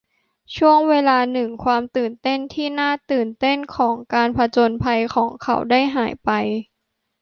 [0.57, 6.29] ช่วงเวลาหนึ่งความตื่นเต้นที่น่าตื่นเต้นของการผจญภัยของเขาได้หายไป